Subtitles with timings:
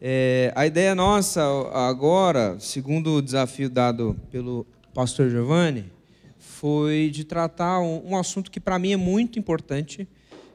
[0.00, 1.42] É, a ideia nossa
[1.72, 5.90] agora, segundo o desafio dado pelo pastor Giovanni,
[6.38, 10.06] foi de tratar um, um assunto que para mim é muito importante,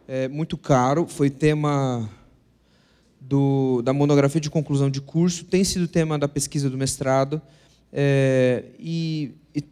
[0.08, 2.08] é, muito caro, foi tema
[3.20, 7.42] do, da monografia de conclusão de curso, tem sido tema da pesquisa do mestrado,
[7.92, 9.64] é, e, e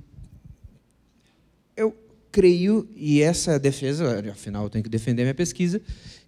[1.77, 1.95] eu
[2.31, 5.79] creio, e essa é a defesa, afinal eu tenho que defender minha pesquisa,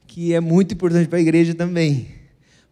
[0.06, 2.21] que é muito importante para a igreja também.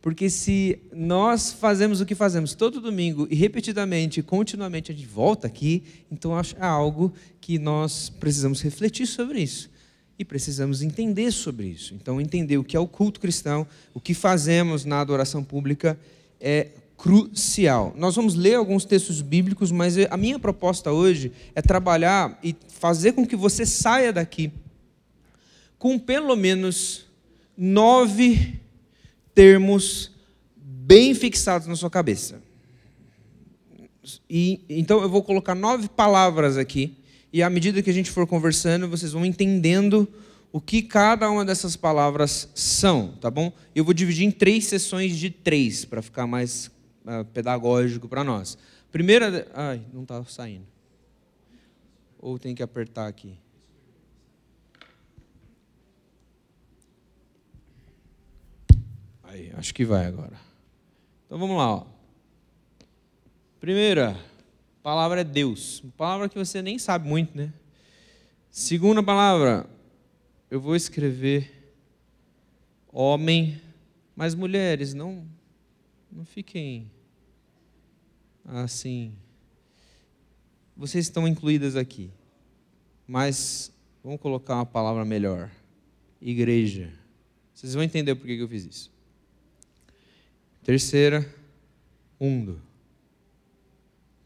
[0.02, 5.48] Porque se nós fazemos o que fazemos todo domingo e repetidamente, continuamente a gente volta
[5.48, 9.70] aqui, então acho é algo que nós precisamos refletir sobre isso
[10.18, 11.94] e precisamos entender sobre isso.
[11.96, 16.00] Então entender o que é o culto cristão, o que fazemos na adoração pública
[16.40, 17.94] é crucial.
[17.98, 23.14] Nós vamos ler alguns textos bíblicos, mas a minha proposta hoje é trabalhar e fazer
[23.14, 24.52] com que você saia daqui
[25.78, 27.06] com pelo menos
[27.58, 28.60] nove
[29.40, 30.12] termos
[30.54, 32.44] bem fixados na sua cabeça.
[34.30, 36.98] E, então eu vou colocar nove palavras aqui,
[37.32, 40.06] e à medida que a gente for conversando, vocês vão entendendo
[40.52, 43.54] o que cada uma dessas palavras são, tá bom?
[43.74, 46.70] Eu vou dividir em três sessões de três, para ficar mais
[47.06, 48.58] uh, pedagógico para nós.
[48.92, 49.48] Primeira.
[49.54, 50.68] Ai, não está saindo.
[52.20, 53.38] Ou tem que apertar aqui?
[59.30, 60.36] Aí, acho que vai agora.
[61.26, 61.76] Então vamos lá.
[61.76, 61.86] Ó.
[63.60, 64.20] Primeira
[64.82, 65.82] palavra é Deus.
[65.84, 67.54] Uma palavra que você nem sabe muito, né?
[68.50, 69.70] Segunda palavra,
[70.50, 71.72] eu vou escrever
[72.92, 73.62] homem,
[74.16, 75.28] mas mulheres, não
[76.12, 76.90] não fiquem
[78.44, 79.14] assim.
[80.76, 82.10] Vocês estão incluídas aqui.
[83.06, 83.72] Mas
[84.04, 85.52] vamos colocar uma palavra melhor.
[86.20, 86.92] Igreja.
[87.54, 88.99] Vocês vão entender por que eu fiz isso.
[90.70, 91.28] Terceira,
[92.20, 92.62] mundo.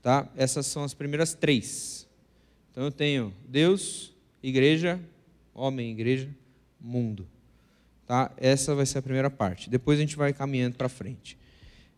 [0.01, 0.29] Tá?
[0.35, 2.05] Essas são as primeiras três.
[2.69, 4.13] Então eu tenho Deus,
[4.43, 4.99] igreja,
[5.53, 6.29] homem, igreja,
[6.81, 7.25] mundo.
[8.05, 8.29] Tá?
[8.35, 9.69] Essa vai ser a primeira parte.
[9.69, 11.37] Depois a gente vai caminhando para frente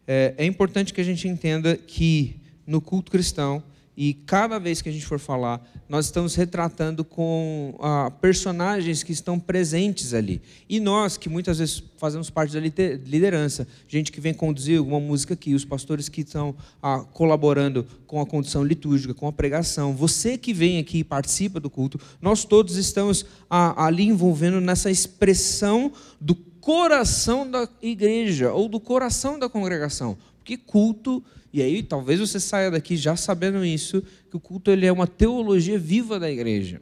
[0.07, 3.63] é, é importante que a gente entenda que no culto cristão,
[3.97, 9.13] e cada vez que a gente for falar, nós estamos retratando com ah, personagens que
[9.13, 10.41] estão presentes ali.
[10.67, 15.33] E nós, que muitas vezes fazemos parte da liderança, gente que vem conduzir alguma música
[15.33, 20.37] aqui, os pastores que estão ah, colaborando com a condição litúrgica, com a pregação, você
[20.37, 25.91] que vem aqui e participa do culto, nós todos estamos ah, ali envolvendo nessa expressão
[26.19, 30.17] do coração da igreja ou do coração da congregação.
[30.45, 34.85] Porque culto, e aí talvez você saia daqui já sabendo isso, que o culto ele
[34.85, 36.79] é uma teologia viva da igreja.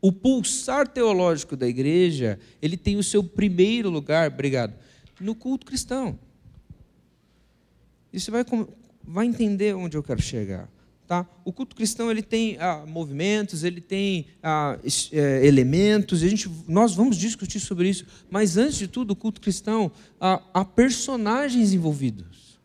[0.00, 4.74] O pulsar teológico da igreja, ele tem o seu primeiro lugar, obrigado,
[5.20, 6.18] no culto cristão.
[8.12, 8.44] E você vai,
[9.04, 10.68] vai entender onde eu quero chegar.
[11.08, 11.26] Tá?
[11.42, 14.78] O culto cristão ele tem ah, movimentos, ele tem ah,
[15.10, 18.04] é, elementos, a gente, nós vamos discutir sobre isso.
[18.30, 22.60] Mas antes de tudo, o culto cristão ah, há personagens envolvidos.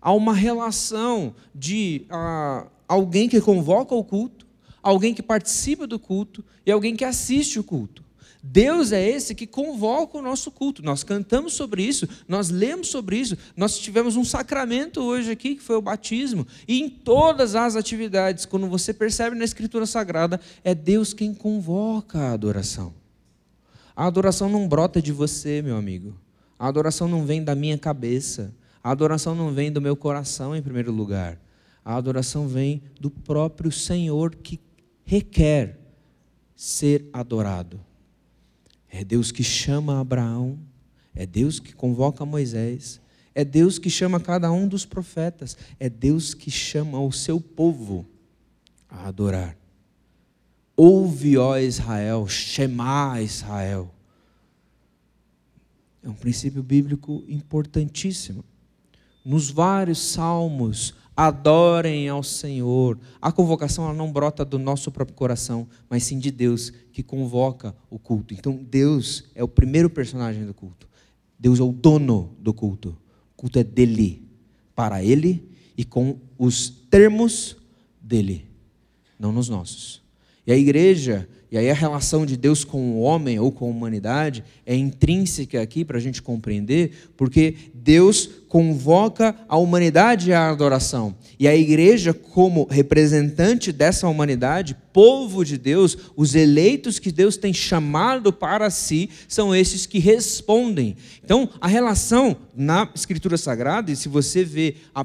[0.00, 4.46] Há uma relação de ah, alguém que convoca o culto,
[4.82, 8.02] alguém que participa do culto e alguém que assiste o culto.
[8.48, 10.80] Deus é esse que convoca o nosso culto.
[10.80, 15.62] Nós cantamos sobre isso, nós lemos sobre isso, nós tivemos um sacramento hoje aqui, que
[15.62, 16.46] foi o batismo.
[16.66, 22.18] E em todas as atividades, quando você percebe na Escritura Sagrada, é Deus quem convoca
[22.18, 22.94] a adoração.
[23.96, 26.14] A adoração não brota de você, meu amigo.
[26.56, 28.54] A adoração não vem da minha cabeça.
[28.82, 31.40] A adoração não vem do meu coração, em primeiro lugar.
[31.84, 34.60] A adoração vem do próprio Senhor que
[35.04, 35.80] requer
[36.54, 37.85] ser adorado.
[38.90, 40.58] É Deus que chama Abraão,
[41.14, 43.00] é Deus que convoca Moisés,
[43.34, 48.06] é Deus que chama cada um dos profetas, é Deus que chama o seu povo
[48.88, 49.56] a adorar.
[50.76, 53.90] Ouve, ó Israel, Shema Israel.
[56.02, 58.44] É um princípio bíblico importantíssimo.
[59.24, 62.98] Nos vários salmos, adorem ao Senhor.
[63.20, 67.98] A convocação não brota do nosso próprio coração, mas sim de Deus que convoca o
[67.98, 68.34] culto.
[68.34, 70.86] Então Deus é o primeiro personagem do culto.
[71.38, 72.90] Deus é o dono do culto.
[73.32, 74.22] O culto é dele,
[74.74, 77.56] para ele e com os termos
[78.00, 78.46] dele,
[79.18, 80.05] não nos nossos.
[80.46, 83.68] E a igreja, e aí a relação de Deus com o homem ou com a
[83.68, 91.14] humanidade é intrínseca aqui para a gente compreender, porque Deus convoca a humanidade à adoração.
[91.38, 97.52] E a igreja, como representante dessa humanidade, povo de Deus, os eleitos que Deus tem
[97.52, 100.96] chamado para si, são esses que respondem.
[101.24, 105.04] Então, a relação na Escritura Sagrada, e se você vê a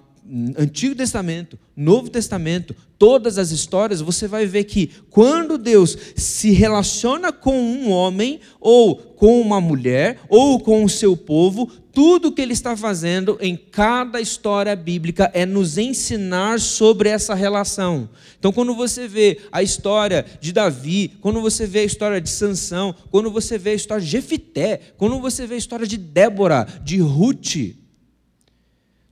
[0.57, 7.31] Antigo Testamento, Novo Testamento, todas as histórias, você vai ver que quando Deus se relaciona
[7.31, 12.53] com um homem, ou com uma mulher, ou com o seu povo, tudo que ele
[12.53, 18.09] está fazendo em cada história bíblica é nos ensinar sobre essa relação.
[18.39, 22.95] Então, quando você vê a história de Davi, quando você vê a história de Sansão,
[23.09, 26.99] quando você vê a história de Jefité, quando você vê a história de Débora, de
[26.99, 27.80] Ruth,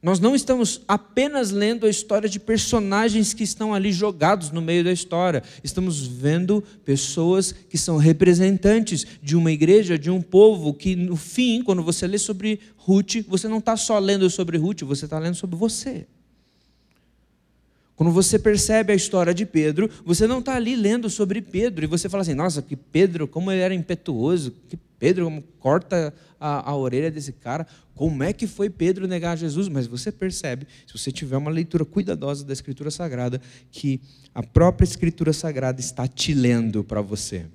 [0.02, 4.84] nós não estamos apenas lendo a história de personagens que estão ali jogados no meio
[4.84, 5.44] da história.
[5.62, 11.62] Estamos vendo pessoas que são representantes de uma igreja, de um povo, que no fim,
[11.62, 15.36] quando você lê sobre Ruth, você não está só lendo sobre Ruth, você está lendo
[15.36, 16.08] sobre você.
[18.00, 21.86] Quando você percebe a história de Pedro, você não está ali lendo sobre Pedro e
[21.86, 26.72] você fala assim: nossa, que Pedro, como ele era impetuoso, que Pedro como corta a,
[26.72, 29.68] a orelha desse cara, como é que foi Pedro negar Jesus?
[29.68, 34.00] Mas você percebe, se você tiver uma leitura cuidadosa da Escritura Sagrada, que
[34.34, 37.48] a própria Escritura Sagrada está te lendo para você.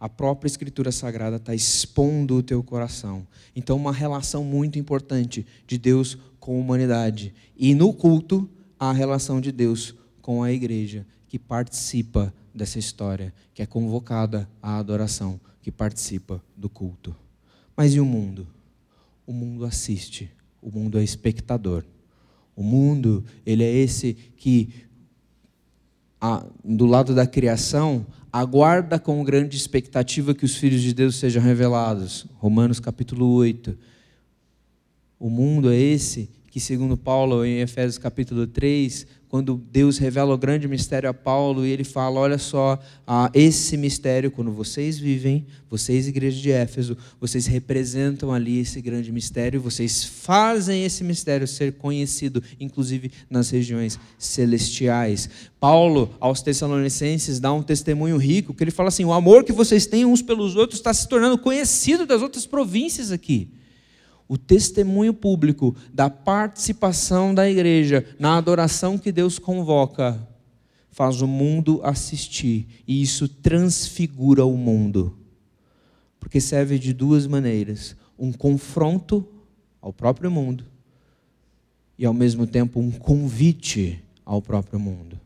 [0.00, 3.24] A própria Escritura Sagrada está expondo o teu coração.
[3.54, 7.32] Então, uma relação muito importante de Deus com a humanidade.
[7.56, 8.50] E no culto,
[8.80, 14.78] a relação de Deus com a igreja que participa dessa história, que é convocada à
[14.78, 17.14] adoração, que participa do culto.
[17.76, 18.48] Mas e o mundo?
[19.26, 20.30] O mundo assiste,
[20.62, 21.84] o mundo é espectador.
[22.56, 24.70] O mundo, ele é esse que,
[26.64, 32.26] do lado da criação, aguarda com grande expectativa que os filhos de Deus sejam revelados.
[32.38, 33.76] Romanos capítulo 8.
[35.18, 40.38] O mundo é esse que, segundo Paulo, em Efésios capítulo 3, quando Deus revela o
[40.38, 42.76] grande mistério a Paulo e ele fala: Olha só,
[43.06, 49.12] ah, esse mistério, quando vocês vivem, vocês, igreja de Éfeso, vocês representam ali esse grande
[49.12, 55.30] mistério, vocês fazem esse mistério ser conhecido, inclusive nas regiões celestiais.
[55.60, 59.86] Paulo, aos Tessalonicenses, dá um testemunho rico, que ele fala assim: O amor que vocês
[59.86, 63.48] têm uns pelos outros está se tornando conhecido das outras províncias aqui
[64.30, 70.24] o testemunho público da participação da igreja na adoração que Deus convoca
[70.88, 75.18] faz o mundo assistir e isso transfigura o mundo.
[76.20, 79.26] Porque serve de duas maneiras: um confronto
[79.82, 80.64] ao próprio mundo
[81.98, 85.18] e ao mesmo tempo um convite ao próprio mundo.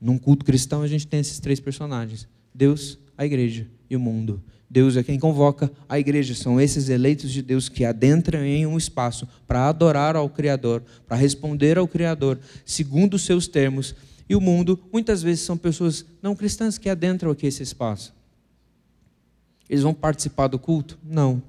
[0.00, 4.42] Num culto cristão a gente tem esses três personagens: Deus, a igreja e o mundo.
[4.70, 8.78] Deus é quem convoca a igreja, são esses eleitos de Deus que adentram em um
[8.78, 13.96] espaço para adorar ao Criador, para responder ao Criador, segundo os seus termos.
[14.28, 18.14] E o mundo, muitas vezes, são pessoas não cristãs que adentram aqui esse espaço.
[19.68, 20.96] Eles vão participar do culto?
[21.02, 21.42] Não.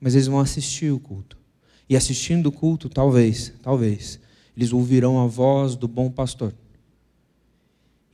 [0.00, 1.36] Mas eles vão assistir o culto.
[1.86, 4.18] E assistindo o culto, talvez, talvez,
[4.56, 6.54] eles ouvirão a voz do bom pastor.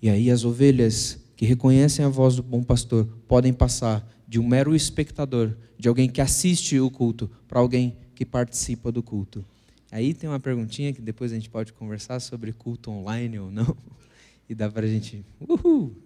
[0.02, 4.46] E aí as ovelhas que reconhecem a voz do bom pastor podem passar de um
[4.46, 9.44] mero espectador, de alguém que assiste o culto, para alguém que participa do culto.
[9.90, 13.76] Aí tem uma perguntinha que depois a gente pode conversar sobre culto online ou não,
[14.48, 15.26] e dá para a gente.
[15.40, 15.96] Uhul!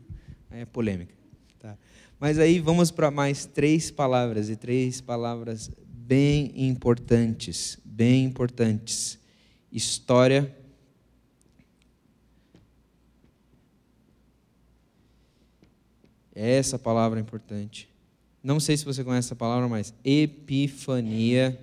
[0.51, 1.15] Aí é polêmica.
[1.61, 1.77] Tá.
[2.19, 9.19] Mas aí vamos para mais três palavras, e três palavras bem importantes, bem importantes.
[9.71, 10.51] História.
[16.35, 17.93] Essa palavra é importante.
[18.45, 21.59] Não sei se você conhece essa palavra, mas epifania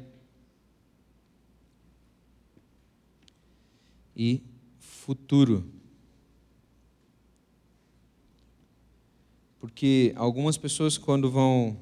[4.18, 4.42] e
[4.80, 5.64] futuro.
[9.60, 11.78] Porque algumas pessoas, quando vão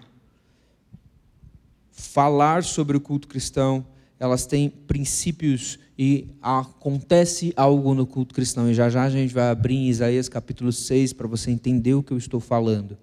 [1.93, 3.85] falar sobre o culto cristão,
[4.19, 8.69] elas têm princípios e acontece algo no culto cristão.
[8.69, 12.03] E já já a gente vai abrir em Isaías capítulo 6 para você entender o
[12.03, 12.97] que eu estou falando.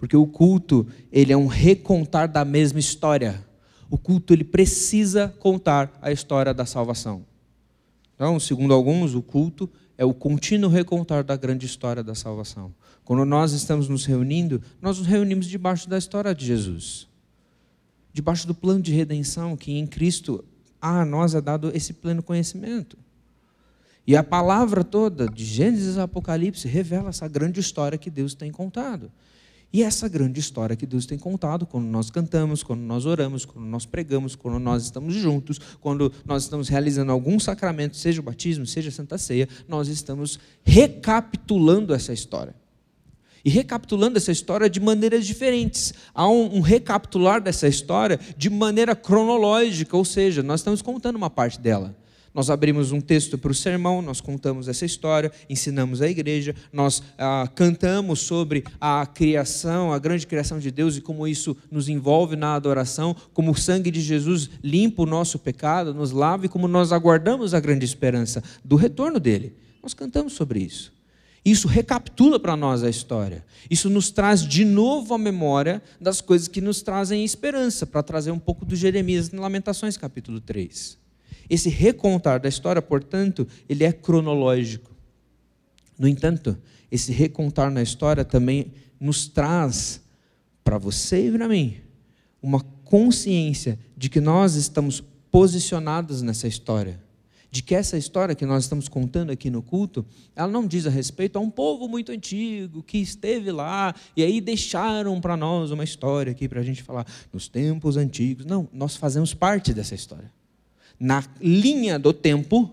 [0.00, 3.44] Porque o culto, ele é um recontar da mesma história.
[3.90, 7.22] O culto, ele precisa contar a história da salvação.
[8.14, 12.74] Então, segundo alguns, o culto é o contínuo recontar da grande história da salvação.
[13.04, 17.06] Quando nós estamos nos reunindo, nós nos reunimos debaixo da história de Jesus.
[18.10, 20.42] Debaixo do plano de redenção que em Cristo
[20.80, 22.96] a nós é dado esse pleno conhecimento.
[24.06, 28.50] E a palavra toda, de Gênesis a Apocalipse, revela essa grande história que Deus tem
[28.50, 29.12] contado.
[29.72, 33.66] E essa grande história que Deus tem contado, quando nós cantamos, quando nós oramos, quando
[33.66, 38.66] nós pregamos, quando nós estamos juntos, quando nós estamos realizando algum sacramento, seja o batismo,
[38.66, 42.54] seja a Santa Ceia, nós estamos recapitulando essa história.
[43.44, 45.94] E recapitulando essa história de maneiras diferentes.
[46.12, 51.30] Há um, um recapitular dessa história de maneira cronológica, ou seja, nós estamos contando uma
[51.30, 51.96] parte dela.
[52.32, 57.02] Nós abrimos um texto para o sermão, nós contamos essa história, ensinamos a igreja, nós
[57.18, 62.36] ah, cantamos sobre a criação, a grande criação de Deus e como isso nos envolve
[62.36, 66.68] na adoração, como o sangue de Jesus limpa o nosso pecado, nos lava e como
[66.68, 69.56] nós aguardamos a grande esperança do retorno dele.
[69.82, 70.92] Nós cantamos sobre isso.
[71.44, 73.44] Isso recapitula para nós a história.
[73.68, 78.30] Isso nos traz de novo a memória das coisas que nos trazem esperança, para trazer
[78.30, 80.99] um pouco do Jeremias em Lamentações, capítulo 3.
[81.48, 84.90] Esse recontar da história, portanto, ele é cronológico.
[85.98, 86.56] No entanto,
[86.90, 90.00] esse recontar na história também nos traz
[90.64, 91.76] para você e para mim
[92.42, 97.00] uma consciência de que nós estamos posicionados nessa história.
[97.50, 100.06] De que essa história que nós estamos contando aqui no culto,
[100.36, 104.40] ela não diz a respeito a um povo muito antigo que esteve lá e aí
[104.40, 108.46] deixaram para nós uma história aqui para a gente falar nos tempos antigos.
[108.46, 110.30] Não, nós fazemos parte dessa história
[111.00, 112.70] na linha do tempo,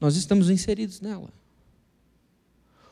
[0.00, 1.28] nós estamos inseridos nela.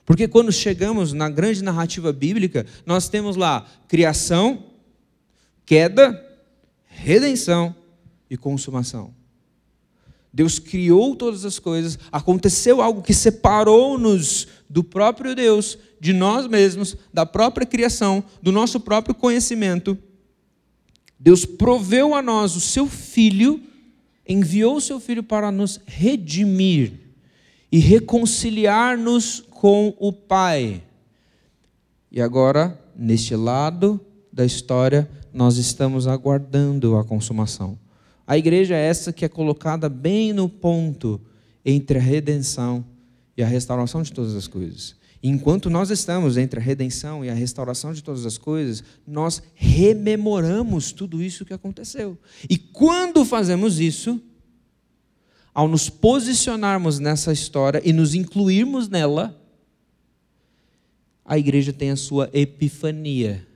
[0.06, 4.64] Porque quando chegamos na grande narrativa bíblica, nós temos lá criação,
[5.66, 6.24] queda,
[6.86, 7.74] redenção
[8.28, 9.12] e consumação.
[10.32, 16.96] Deus criou todas as coisas, aconteceu algo que separou-nos do próprio Deus, de nós mesmos,
[17.12, 19.98] da própria criação, do nosso próprio conhecimento.
[21.18, 23.60] Deus proveu a nós o seu filho
[24.30, 26.92] enviou seu filho para nos redimir
[27.70, 30.84] e reconciliar-nos com o Pai.
[32.12, 34.00] E agora, neste lado
[34.32, 37.76] da história, nós estamos aguardando a consumação.
[38.24, 41.20] A igreja é essa que é colocada bem no ponto
[41.64, 42.84] entre a redenção
[43.36, 44.94] e a restauração de todas as coisas.
[45.22, 50.92] Enquanto nós estamos entre a redenção e a restauração de todas as coisas, nós rememoramos
[50.92, 52.18] tudo isso que aconteceu.
[52.48, 54.20] E quando fazemos isso,
[55.52, 59.38] ao nos posicionarmos nessa história e nos incluirmos nela,
[61.22, 63.46] a igreja tem a sua epifania.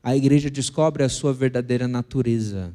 [0.00, 2.72] A igreja descobre a sua verdadeira natureza.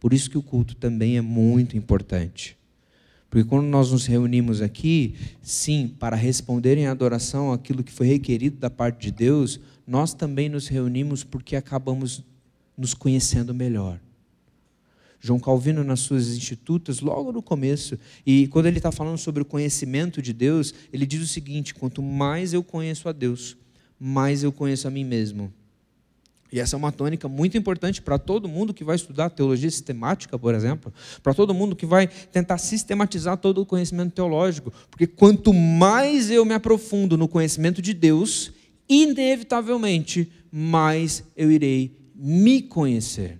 [0.00, 2.59] Por isso que o culto também é muito importante.
[3.30, 8.56] Porque quando nós nos reunimos aqui, sim, para responder em adoração aquilo que foi requerido
[8.58, 12.24] da parte de Deus, nós também nos reunimos porque acabamos
[12.76, 14.00] nos conhecendo melhor.
[15.20, 17.96] João Calvino, nas suas institutas, logo no começo,
[18.26, 22.02] e quando ele está falando sobre o conhecimento de Deus, ele diz o seguinte: quanto
[22.02, 23.56] mais eu conheço a Deus,
[23.98, 25.52] mais eu conheço a mim mesmo.
[26.52, 30.38] E essa é uma tônica muito importante para todo mundo que vai estudar teologia sistemática,
[30.38, 30.92] por exemplo,
[31.22, 36.44] para todo mundo que vai tentar sistematizar todo o conhecimento teológico, porque quanto mais eu
[36.44, 38.52] me aprofundo no conhecimento de Deus,
[38.88, 43.38] inevitavelmente mais eu irei me conhecer.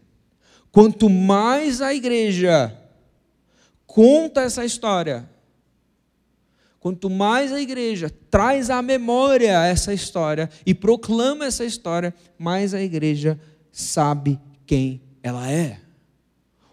[0.70, 2.76] Quanto mais a igreja
[3.86, 5.28] conta essa história,
[6.80, 12.82] quanto mais a igreja traz à memória essa história e proclama essa história, mais a
[12.82, 13.38] igreja
[13.70, 15.78] sabe quem ela é.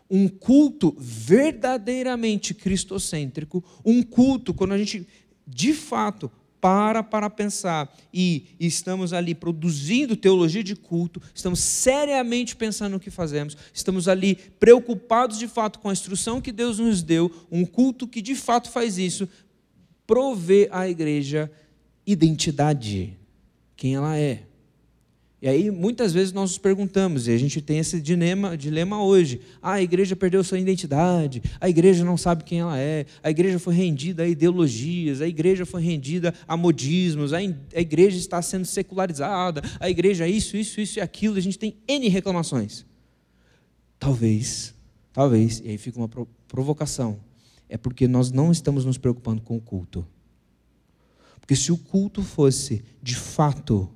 [0.09, 5.05] Um culto verdadeiramente cristocêntrico, um culto quando a gente
[5.45, 12.93] de fato para para pensar e estamos ali produzindo teologia de culto, estamos seriamente pensando
[12.93, 17.31] no que fazemos, estamos ali preocupados de fato com a instrução que Deus nos deu,
[17.51, 19.29] um culto que de fato faz isso,
[20.07, 21.51] provê à igreja
[22.05, 23.13] identidade,
[23.75, 24.43] quem ela é.
[25.39, 29.39] E aí, muitas vezes, nós nos perguntamos, e a gente tem esse dilema, dilema hoje:
[29.61, 33.59] ah, a igreja perdeu sua identidade, a igreja não sabe quem ela é, a igreja
[33.59, 38.65] foi rendida a ideologias, a igreja foi rendida a modismos, a, a igreja está sendo
[38.65, 42.83] secularizada, a igreja é isso, isso, isso e aquilo, a gente tem N reclamações.
[43.99, 44.73] Talvez,
[45.13, 46.09] talvez, e aí fica uma
[46.47, 47.19] provocação,
[47.69, 50.05] é porque nós não estamos nos preocupando com o culto.
[51.39, 53.89] Porque se o culto fosse, de fato,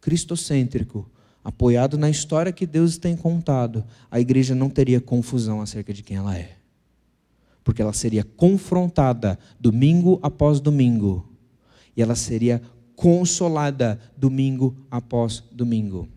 [0.00, 1.10] cristocêntrico,
[1.42, 6.16] apoiado na história que Deus tem contado, a igreja não teria confusão acerca de quem
[6.16, 6.56] ela é.
[7.64, 11.28] Porque ela seria confrontada domingo após domingo.
[11.96, 12.60] E ela seria
[12.94, 16.08] consolada domingo após domingo.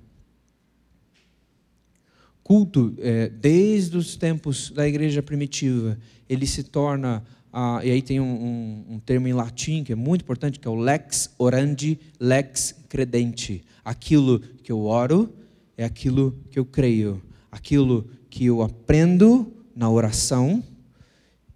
[2.45, 5.97] Culto, é, desde os tempos da igreja primitiva,
[6.29, 9.95] ele se torna, ah, e aí tem um, um, um, termo em latim que é
[9.95, 13.65] muito importante, que é o lex orandi, lex credente.
[13.83, 15.33] Aquilo que eu oro
[15.75, 17.19] é aquilo que eu creio.
[17.51, 20.63] Aquilo que eu aprendo na oração,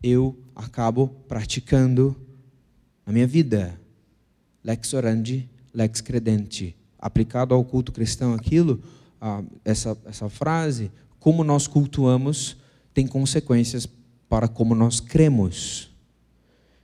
[0.02, 2.16] eu acabo praticando
[3.06, 3.80] na minha vida.
[4.64, 6.76] Lex orandi, lex credente.
[6.98, 8.82] Aplicado ao culto cristão, aquilo
[9.22, 12.58] ah, essa, essa frase, como nós cultuamos
[12.94, 13.88] tem consequências
[14.28, 15.90] para como nós cremos.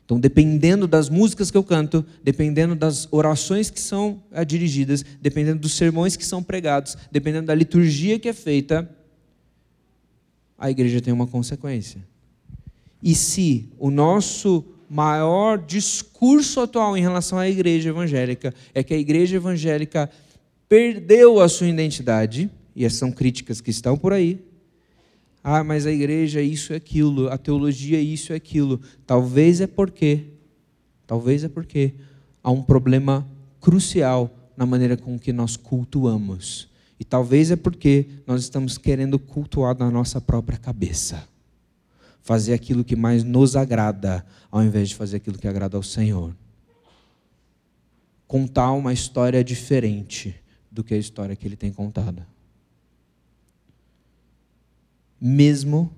[0.06, 5.62] Então, dependendo das músicas que eu canto, dependendo das orações que são é, dirigidas, dependendo
[5.62, 8.90] dos sermões que são pregados, dependendo da liturgia que é feita,
[10.58, 12.06] a igreja tem uma consequência.
[13.02, 18.98] E se o nosso maior discurso atual em relação à igreja evangélica é que a
[18.98, 20.10] igreja evangélica
[20.68, 24.44] perdeu a sua identidade, e essas são críticas que estão por aí.
[25.44, 28.82] Ah, mas a igreja é isso e aquilo, a teologia é isso e aquilo.
[29.06, 30.26] Talvez é porque,
[31.06, 31.94] talvez é porque
[32.44, 33.28] há um problema
[33.62, 36.68] crucial na maneira com que nós cultuamos.
[37.00, 41.28] E talvez é porque nós estamos querendo cultuar na nossa própria cabeça.
[42.22, 46.36] Fazer aquilo que mais nos agrada, ao invés de fazer aquilo que agrada ao Senhor.
[48.28, 50.36] Contar uma história diferente
[50.76, 52.26] do que a história que ele tem contado.
[55.20, 55.90] Mesmo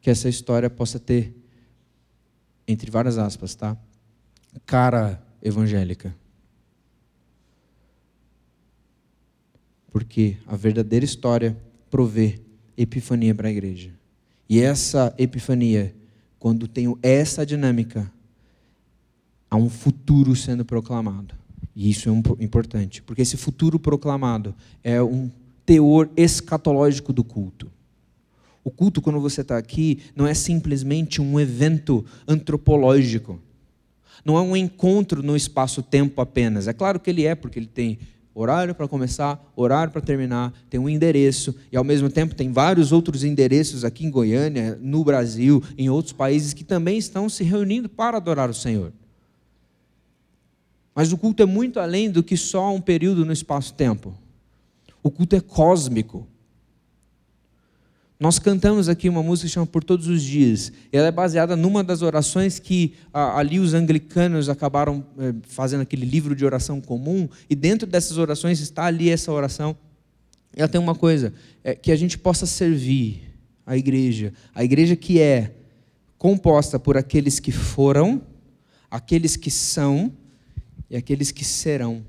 [0.00, 1.32] que essa história possa ter,
[2.66, 3.76] entre várias aspas, tá?
[4.66, 6.14] Cara evangélica.
[9.92, 11.56] Porque a verdadeira história
[11.88, 12.40] provê
[12.76, 13.94] epifania para a igreja.
[14.48, 15.94] E essa epifania,
[16.36, 18.12] quando tem essa dinâmica,
[19.48, 21.39] há um futuro sendo proclamado.
[21.74, 25.30] E isso é importante, porque esse futuro proclamado é um
[25.64, 27.70] teor escatológico do culto.
[28.62, 33.40] O culto, quando você está aqui, não é simplesmente um evento antropológico.
[34.24, 36.68] Não é um encontro no espaço-tempo apenas.
[36.68, 37.98] É claro que ele é, porque ele tem
[38.34, 42.92] horário para começar, horário para terminar, tem um endereço, e ao mesmo tempo tem vários
[42.92, 47.88] outros endereços aqui em Goiânia, no Brasil, em outros países que também estão se reunindo
[47.88, 48.92] para adorar o Senhor.
[51.00, 54.14] Mas o culto é muito além do que só um período no espaço-tempo.
[55.02, 56.28] O culto é cósmico.
[58.20, 60.70] Nós cantamos aqui uma música que chama Por Todos os Dias.
[60.92, 66.36] Ela é baseada numa das orações que ali os anglicanos acabaram eh, fazendo aquele livro
[66.36, 69.74] de oração comum, e dentro dessas orações está ali essa oração.
[70.54, 71.32] Ela tem uma coisa,
[71.64, 73.22] é que a gente possa servir
[73.64, 75.54] a igreja, a igreja que é
[76.18, 78.20] composta por aqueles que foram,
[78.90, 80.19] aqueles que são
[80.90, 82.04] e aqueles que serão.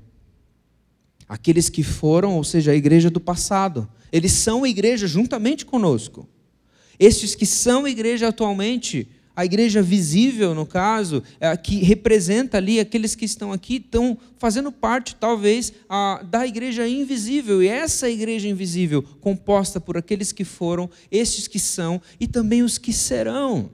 [1.28, 3.88] Aqueles que foram, ou seja, a igreja do passado.
[4.10, 6.28] Eles são a igreja juntamente conosco.
[6.98, 12.78] Estes que são a igreja atualmente, a igreja visível, no caso, é, que representa ali
[12.78, 17.62] aqueles que estão aqui, estão fazendo parte, talvez, a, da igreja invisível.
[17.62, 22.76] E essa igreja invisível, composta por aqueles que foram, estes que são e também os
[22.76, 23.70] que serão.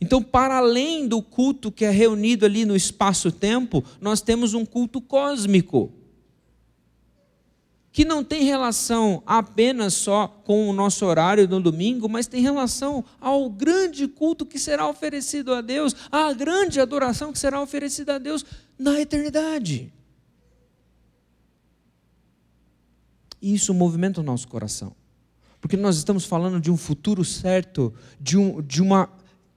[0.00, 5.00] Então, para além do culto que é reunido ali no espaço-tempo, nós temos um culto
[5.00, 5.92] cósmico.
[7.90, 13.02] Que não tem relação apenas só com o nosso horário no domingo, mas tem relação
[13.18, 18.18] ao grande culto que será oferecido a Deus, à grande adoração que será oferecida a
[18.18, 18.44] Deus
[18.78, 19.90] na eternidade.
[23.40, 24.94] E isso movimenta o nosso coração.
[25.58, 29.08] Porque nós estamos falando de um futuro certo, de, um, de uma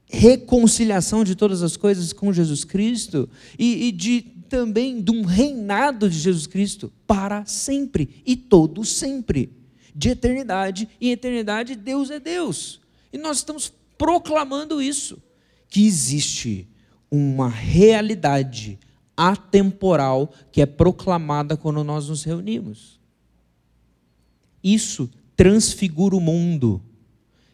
[0.09, 6.09] reconciliação de todas as coisas com Jesus Cristo e, e de também de um reinado
[6.09, 9.51] de Jesus Cristo para sempre e todo sempre,
[9.95, 12.81] de eternidade em eternidade Deus é Deus.
[13.13, 15.21] E nós estamos proclamando isso,
[15.69, 16.67] que existe
[17.11, 18.79] uma realidade
[19.15, 22.99] atemporal que é proclamada quando nós nos reunimos.
[24.63, 26.81] Isso transfigura o mundo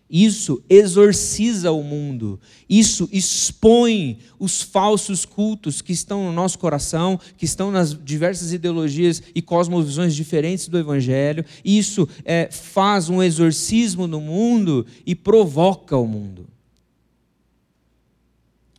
[0.10, 2.40] isso exorciza o mundo,
[2.70, 9.22] isso expõe os falsos cultos que estão no nosso coração, que estão nas diversas ideologias
[9.34, 11.44] e cosmovisões diferentes do Evangelho.
[11.64, 16.48] Isso é, faz um exorcismo no mundo e provoca o mundo.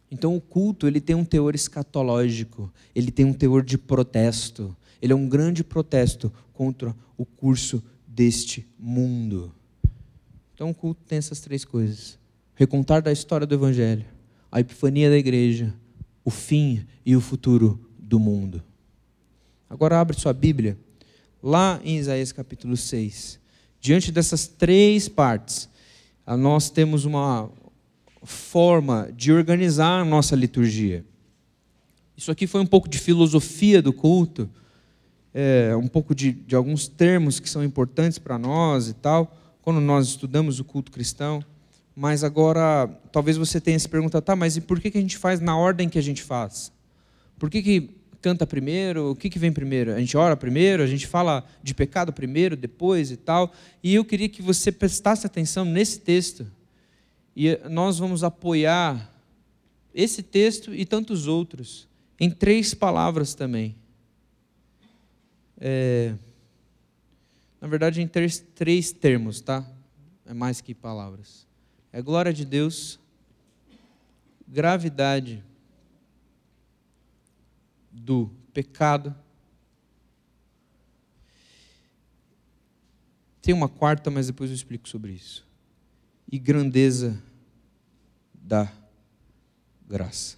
[0.09, 5.13] Então o culto ele tem um teor escatológico, ele tem um teor de protesto, ele
[5.13, 9.53] é um grande protesto contra o curso deste mundo.
[10.57, 12.19] Então o culto tem essas três coisas:
[12.55, 14.07] recontar da história do Evangelho,
[14.51, 15.73] a epifania da igreja,
[16.25, 18.65] o fim e o futuro do mundo.
[19.69, 20.79] Agora abre sua Bíblia,
[21.43, 23.39] lá em Isaías capítulo 6.
[23.79, 25.69] diante dessas três partes,
[26.27, 27.51] nós temos uma
[28.23, 31.05] forma de organizar a nossa liturgia.
[32.17, 34.49] Isso aqui foi um pouco de filosofia do culto,
[35.35, 39.81] é, um pouco de, de alguns termos que são importantes para nós e tal, quando
[39.81, 41.45] nós estudamos o culto cristão.
[41.93, 45.19] Mas agora, talvez você tenha se perguntado, tá, mas e por que, que a gente
[45.19, 46.71] faz na ordem que a gente faz?
[47.37, 47.91] Por que, que
[48.23, 49.11] canta primeiro?
[49.11, 49.93] O que, que vem primeiro?
[49.93, 50.85] A gente ora primeiro?
[50.85, 53.53] A gente fala de pecado primeiro, depois e tal?
[53.83, 56.47] E eu queria que você prestasse atenção nesse texto.
[57.35, 59.13] E nós vamos apoiar
[59.93, 61.89] esse texto e tantos outros
[62.21, 63.75] em três palavras também.
[65.61, 66.15] É,
[67.61, 69.67] na verdade, em três, três termos, tá?
[70.25, 71.47] É mais que palavras.
[71.93, 72.99] É glória de Deus,
[74.47, 75.43] gravidade
[77.91, 79.15] do pecado.
[83.41, 85.47] Tem uma quarta, mas depois eu explico sobre isso.
[86.31, 87.23] E grandeza
[88.35, 88.71] da
[89.87, 90.37] graça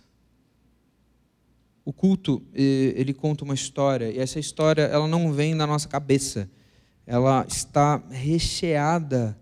[1.88, 6.46] o culto, ele conta uma história, e essa história ela não vem da nossa cabeça.
[7.10, 9.34] Ela está recheada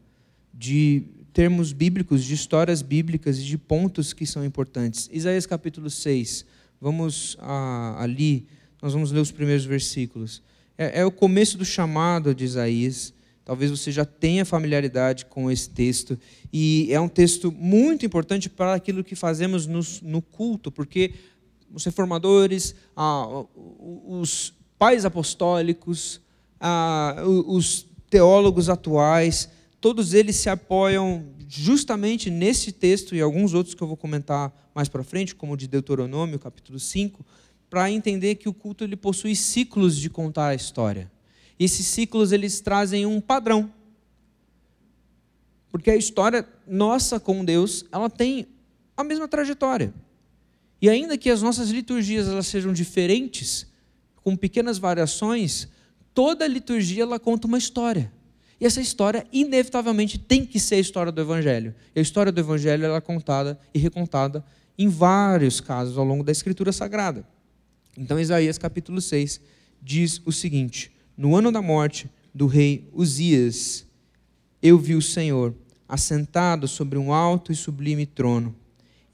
[0.55, 1.03] de
[1.33, 5.11] termos bíblicos, de histórias bíblicas e de pontos que são importantes.
[5.13, 6.47] Isaías capítulo 6.
[6.81, 8.47] Vamos ah, ali,
[8.81, 10.45] nós vamos ler os primeiros versículos.
[10.79, 13.13] É, é o começo do chamado de Isaías.
[13.45, 16.17] Talvez você já tenha familiaridade com esse texto.
[16.53, 21.15] E é um texto muito importante para aquilo que fazemos no, no culto, porque
[21.75, 23.45] os reformadores, ah,
[24.07, 26.25] os pais apostólicos,
[27.47, 29.49] os teólogos atuais,
[29.81, 34.89] todos eles se apoiam justamente nesse texto e alguns outros que eu vou comentar mais
[34.89, 37.25] para frente, como o de Deuteronômio, capítulo 5,
[37.71, 41.11] para entender que o culto ele possui ciclos de contar a história.
[41.59, 43.73] Esses ciclos eles trazem um padrão.
[45.71, 48.47] Porque a história nossa com Deus, ela tem
[48.97, 49.93] a mesma trajetória.
[50.81, 53.67] E ainda que as nossas liturgias elas sejam diferentes,
[54.23, 55.69] com pequenas variações,
[56.17, 58.11] toda liturgia ela conta uma história.
[58.59, 61.75] E essa história, inevitavelmente, tem que ser a história do Evangelho.
[61.95, 64.45] E a história do Evangelho ela é contada e recontada
[64.77, 67.25] em vários casos ao longo da Escritura Sagrada.
[67.97, 69.41] Então, Isaías capítulo 6
[69.81, 73.87] diz o seguinte: No ano da morte do rei Uzias,
[74.61, 75.55] eu vi o Senhor
[75.87, 78.57] assentado sobre um alto e sublime trono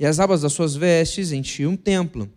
[0.02, 2.28] e as abas das suas vestes enchiam o templo.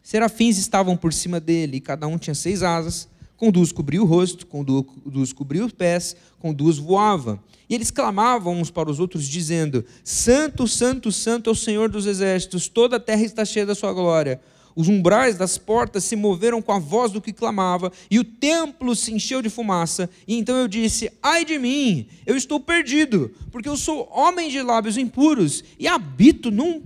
[0.00, 4.06] Serafins estavam por cima dele, e cada um tinha seis asas, com duas cobria o
[4.06, 7.42] rosto, com duas cobria os pés, com duas voava.
[7.68, 12.06] E eles clamavam uns para os outros, dizendo: Santo, Santo, Santo é o Senhor dos
[12.06, 14.40] exércitos, toda a terra está cheia da sua glória.
[14.76, 18.96] Os umbrais das portas se moveram com a voz do que clamava, e o templo
[18.96, 20.10] se encheu de fumaça.
[20.26, 24.60] E então eu disse: Ai de mim, eu estou perdido, porque eu sou homem de
[24.62, 26.82] lábios impuros e habito num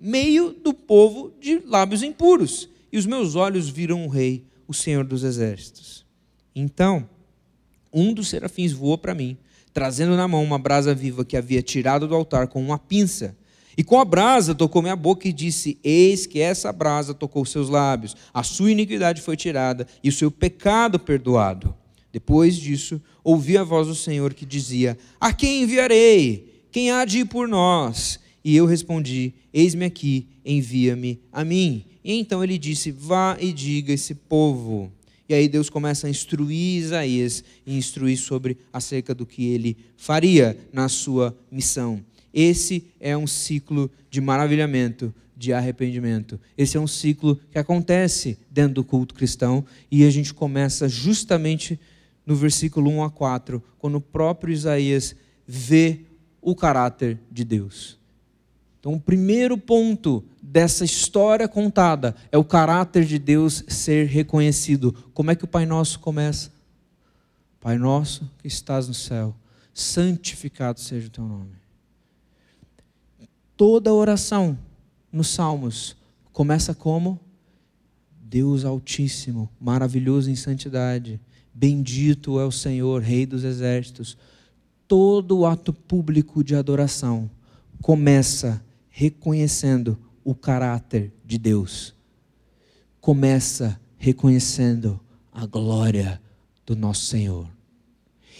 [0.00, 2.68] meio do povo de lábios impuros.
[2.90, 6.04] E os meus olhos viram o rei, o Senhor dos exércitos.
[6.54, 7.08] Então,
[7.92, 9.36] um dos serafins voou para mim,
[9.72, 13.36] trazendo na mão uma brasa viva que havia tirado do altar com uma pinça.
[13.76, 17.68] E com a brasa tocou minha boca e disse: Eis que essa brasa tocou seus
[17.68, 21.74] lábios, a sua iniquidade foi tirada e o seu pecado perdoado.
[22.12, 26.66] Depois disso, ouvi a voz do Senhor que dizia: A quem enviarei?
[26.70, 28.20] Quem há de ir por nós?
[28.44, 31.84] E eu respondi: Eis-me aqui, envia-me a mim.
[32.04, 34.92] E então ele disse: Vá e diga esse povo.
[35.28, 40.58] E aí Deus começa a instruir Isaías e instruir sobre acerca do que ele faria
[40.72, 42.04] na sua missão.
[42.34, 46.40] Esse é um ciclo de maravilhamento, de arrependimento.
[46.56, 51.78] Esse é um ciclo que acontece dentro do culto cristão e a gente começa justamente
[52.24, 56.00] no versículo 1 a 4, quando o próprio Isaías vê
[56.40, 57.98] o caráter de Deus.
[58.82, 64.92] Então, o primeiro ponto dessa história contada é o caráter de Deus ser reconhecido.
[65.14, 66.50] Como é que o Pai Nosso começa?
[67.60, 69.34] Pai Nosso que estás no céu,
[69.72, 71.62] santificado seja o teu nome
[73.62, 74.58] toda oração
[75.12, 75.96] nos Salmos
[76.32, 77.20] começa como
[78.20, 81.20] Deus Altíssimo, maravilhoso em santidade,
[81.54, 84.18] bendito é o Senhor, Rei dos exércitos.
[84.88, 87.30] Todo ato público de adoração
[87.80, 88.60] começa
[88.92, 91.94] reconhecendo o caráter de Deus.
[93.00, 95.00] Começa reconhecendo
[95.32, 96.20] a glória
[96.64, 97.48] do nosso Senhor.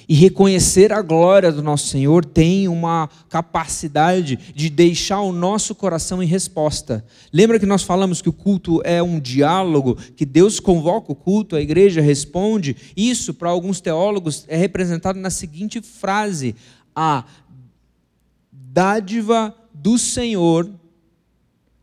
[0.09, 6.23] e reconhecer a glória do nosso Senhor tem uma capacidade de deixar o nosso coração
[6.23, 7.05] em resposta.
[7.33, 11.55] Lembra que nós falamos que o culto é um diálogo, que Deus convoca o culto,
[11.55, 12.77] a igreja responde?
[12.97, 16.57] Isso, para alguns teólogos, é representado na seguinte frase:
[16.95, 17.25] a
[18.51, 20.71] dádiva do Senhor,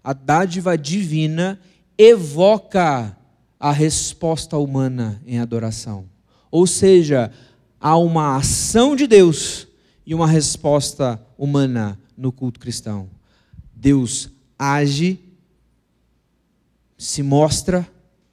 [0.02, 1.60] a dádiva divina,
[1.98, 3.18] evoca
[3.60, 6.06] a resposta humana em adoração.
[6.50, 7.30] Ou seja,
[7.78, 9.68] há uma ação de Deus
[10.06, 13.10] e uma resposta humana no culto cristão.
[13.76, 15.20] Deus age,
[16.98, 17.86] se mostra,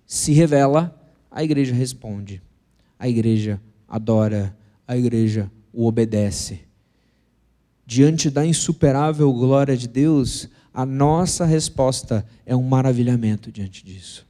[0.06, 0.96] se revela,
[1.28, 2.40] a igreja responde.
[2.96, 6.65] A igreja adora, a igreja o obedece.
[7.86, 14.26] Diante da insuperável glória de Deus, a nossa resposta é um maravilhamento diante disso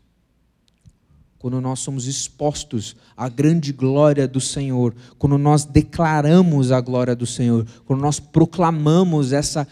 [1.46, 7.24] quando nós somos expostos à grande glória do Senhor, quando nós declaramos a glória do
[7.24, 9.64] Senhor, quando nós proclamamos essa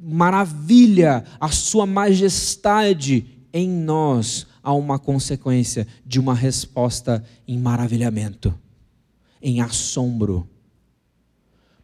[0.00, 8.54] maravilha, a Sua majestade em nós, há uma consequência de uma resposta em maravilhamento,
[9.42, 10.48] em assombro.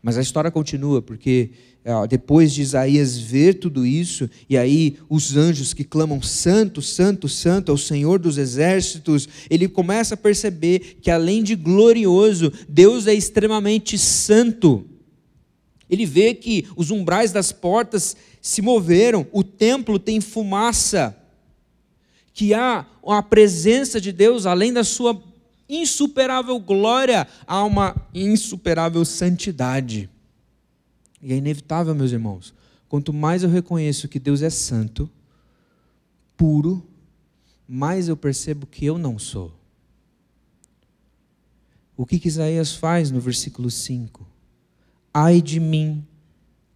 [0.02, 1.50] Mas a história continua, porque
[1.84, 7.28] é, depois de Isaías ver tudo isso, e aí os anjos que clamam Santo, Santo,
[7.28, 13.14] Santo ao Senhor dos Exércitos, ele começa a perceber que além de glorioso, Deus é
[13.14, 14.84] extremamente santo.
[15.88, 21.16] Ele vê que os umbrais das portas se moveram, o templo tem fumaça,
[22.34, 25.14] que há a presença de Deus, além da sua
[25.72, 30.08] insuperável glória, há uma insuperável santidade.
[31.22, 32.54] E é inevitável, meus irmãos.
[32.88, 35.08] Quanto mais eu reconheço que Deus é santo,
[36.36, 36.86] puro,
[37.66, 39.52] mais eu percebo que eu não sou.
[41.96, 44.26] O que, que Isaías faz no versículo 5?
[45.14, 46.04] Ai de mim,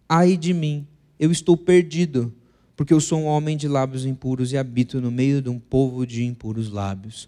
[0.07, 0.87] ai de mim,
[1.19, 2.33] eu estou perdido,
[2.75, 6.05] porque eu sou um homem de lábios impuros e habito no meio de um povo
[6.05, 7.27] de impuros lábios.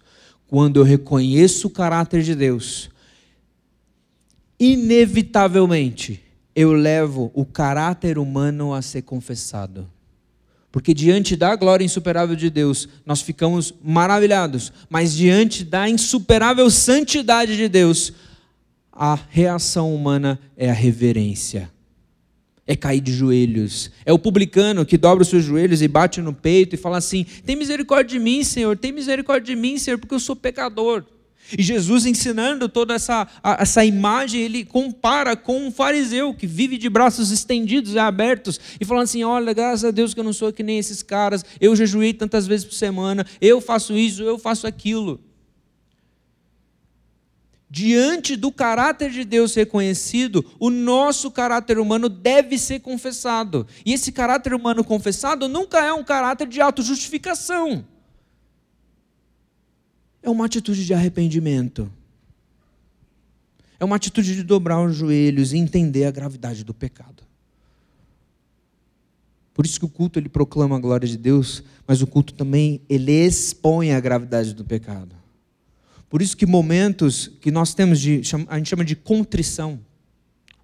[0.50, 2.90] Quando eu reconheço o caráter de Deus,
[4.58, 6.20] inevitavelmente
[6.56, 9.88] eu levo o caráter humano a ser confessado.
[10.72, 17.56] Porque diante da glória insuperável de Deus, nós ficamos maravilhados, mas diante da insuperável santidade
[17.56, 18.12] de Deus,
[18.92, 21.70] a reação humana é a reverência.
[22.70, 23.90] É cair de joelhos.
[24.06, 27.26] É o publicano que dobra os seus joelhos e bate no peito e fala assim:
[27.44, 31.04] Tem misericórdia de mim, Senhor, tem misericórdia de mim, Senhor, porque eu sou pecador.
[31.58, 33.26] E Jesus ensinando toda essa,
[33.58, 38.84] essa imagem, ele compara com um fariseu que vive de braços estendidos e abertos e
[38.84, 41.74] falando assim: olha, graças a Deus que eu não sou que nem esses caras, eu
[41.74, 45.20] jejuei tantas vezes por semana, eu faço isso, eu faço aquilo.
[47.70, 53.66] Diante do caráter de Deus reconhecido, o nosso caráter humano deve ser confessado.
[53.86, 57.84] E esse caráter humano confessado nunca é um caráter de autojustificação
[60.22, 61.90] é uma atitude de arrependimento.
[63.78, 67.22] É uma atitude de dobrar os joelhos e entender a gravidade do pecado.
[69.54, 72.82] Por isso que o culto ele proclama a glória de Deus, mas o culto também
[72.88, 75.16] ele expõe a gravidade do pecado.
[76.10, 79.78] Por isso que momentos que nós temos de a gente chama de contrição,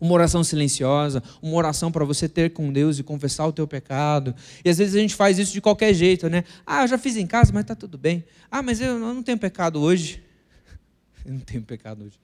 [0.01, 4.35] uma oração silenciosa, uma oração para você ter com Deus e confessar o teu pecado.
[4.65, 6.43] E às vezes a gente faz isso de qualquer jeito, né?
[6.67, 8.25] Ah, eu já fiz em casa, mas está tudo bem.
[8.51, 10.23] Ah, mas eu não tenho pecado hoje.
[11.25, 12.17] Eu não tenho pecado hoje.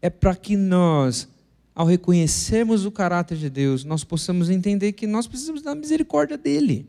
[0.00, 1.28] É para que nós,
[1.74, 6.88] ao reconhecermos o caráter de Deus, nós possamos entender que nós precisamos da misericórdia dEle.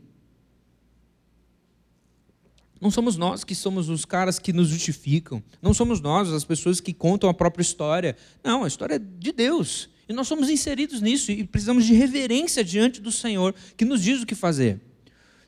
[2.80, 5.42] Não somos nós que somos os caras que nos justificam.
[5.60, 8.16] Não somos nós as pessoas que contam a própria história.
[8.42, 9.88] Não, a história é de Deus.
[10.08, 14.22] E nós somos inseridos nisso e precisamos de reverência diante do Senhor, que nos diz
[14.22, 14.80] o que fazer.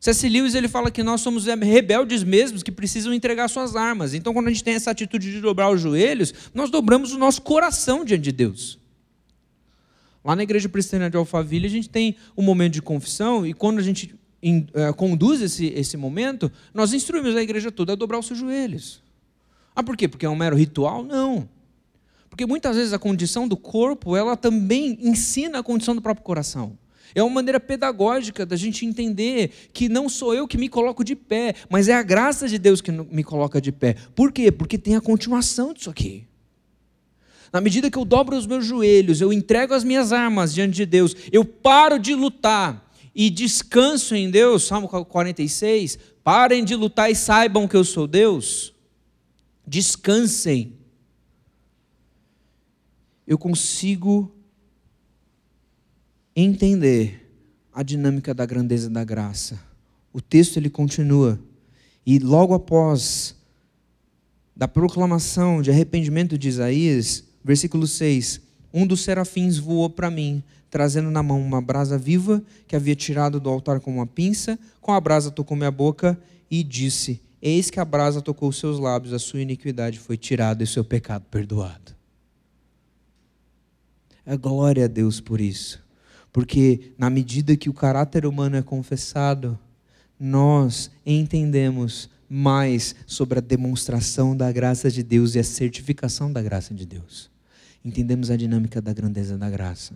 [0.01, 0.29] C.S.
[0.29, 4.15] Lewis ele fala que nós somos rebeldes mesmos que precisam entregar suas armas.
[4.15, 7.43] Então, quando a gente tem essa atitude de dobrar os joelhos, nós dobramos o nosso
[7.43, 8.79] coração diante de Deus.
[10.25, 13.79] Lá na igreja presbiteriana de Alphaville, a gente tem um momento de confissão e quando
[13.79, 18.19] a gente in, uh, conduz esse, esse momento, nós instruímos a igreja toda a dobrar
[18.19, 19.03] os seus joelhos.
[19.75, 20.09] Ah, por quê?
[20.09, 21.05] Porque é um mero ritual?
[21.05, 21.49] Não.
[22.29, 26.79] Porque muitas vezes a condição do corpo, ela também ensina a condição do próprio coração.
[27.15, 31.17] É uma maneira pedagógica da gente entender que não sou eu que me coloco de
[31.17, 33.97] pé, mas é a graça de Deus que me coloca de pé.
[34.15, 34.53] Por quê?
[34.53, 36.25] Porque tem a continuação disso aqui.
[37.53, 40.87] Na medida que eu dobro os meus joelhos, eu entrego as minhas armas diante de
[40.87, 47.15] Deus, eu paro de lutar e descanso em Deus, Salmo 46, parem de lutar e
[47.15, 48.75] saibam que eu sou Deus.
[49.67, 50.81] Descansem.
[53.31, 54.35] eu consigo
[56.35, 57.33] entender
[57.73, 59.57] a dinâmica da grandeza da graça.
[60.13, 61.41] O texto ele continua
[62.05, 63.37] e logo após
[64.57, 68.41] da proclamação de arrependimento de Isaías, versículo 6,
[68.73, 73.41] um dos serafins voou para mim, trazendo na mão uma brasa viva que havia tirado
[73.41, 76.19] do altar com uma pinça, com a brasa tocou minha boca
[76.51, 80.63] e disse: Eis que a brasa tocou os seus lábios, a sua iniquidade foi tirada
[80.63, 81.95] e seu pecado perdoado.
[84.25, 85.83] É glória a Deus por isso.
[86.33, 89.59] Porque na medida que o caráter humano é confessado,
[90.19, 96.73] nós entendemos mais sobre a demonstração da graça de Deus e a certificação da graça
[96.73, 97.30] de Deus.
[97.85, 99.95] Entendemos a dinâmica da grandeza da graça.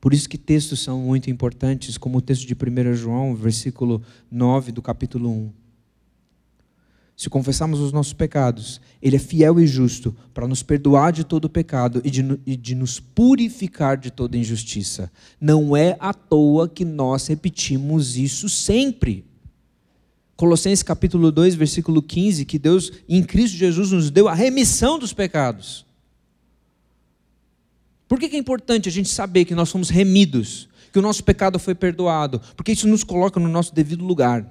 [0.00, 4.72] Por isso que textos são muito importantes, como o texto de 1 João, versículo 9
[4.72, 5.62] do capítulo 1
[7.22, 11.48] se confessarmos os nossos pecados, Ele é fiel e justo para nos perdoar de todo
[11.48, 15.08] pecado e de, e de nos purificar de toda injustiça.
[15.40, 19.24] Não é à toa que nós repetimos isso sempre.
[20.34, 25.12] Colossenses capítulo 2, versículo 15, que Deus em Cristo Jesus nos deu a remissão dos
[25.12, 25.86] pecados.
[28.12, 31.58] Por que é importante a gente saber que nós somos remidos, que o nosso pecado
[31.58, 32.42] foi perdoado?
[32.54, 34.46] Porque isso nos coloca no nosso devido lugar.